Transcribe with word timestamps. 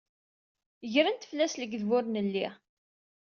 Gren-d 0.93 1.23
fell-as 1.29 1.53
lekdeb 1.57 1.91
ur 1.97 2.03
nelli. 2.07 2.47